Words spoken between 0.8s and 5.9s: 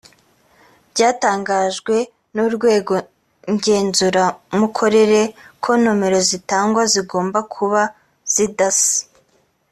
byatangajwe n urwego ngenzuramikorere ko